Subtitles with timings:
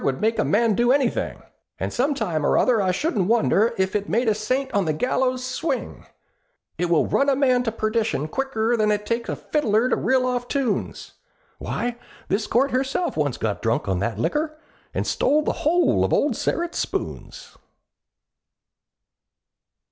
[0.03, 1.43] Would make a man do anything,
[1.77, 4.93] And some time or other, I shouldn't wonder If it made a saint on the
[4.93, 6.07] gallows swing;
[6.79, 10.25] It will run a man to perdition quicker Than it takes a fiddler to reel
[10.25, 11.11] off tunes;
[11.59, 14.57] Why, this Court herself once got drunk on that liquor,
[14.91, 17.55] And stole the whole of old Sterret's spoons!"